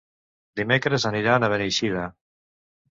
Dimecres 0.61 1.07
aniran 1.11 1.47
a 1.47 1.51
Beneixida. 1.55 2.11